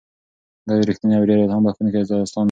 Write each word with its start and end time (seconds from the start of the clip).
دا 0.65 0.71
یو 0.77 0.87
رښتینی 0.89 1.13
او 1.17 1.27
ډېر 1.29 1.39
الهام 1.41 1.61
بښونکی 1.65 1.99
داستان 2.07 2.23
دی. 2.33 2.37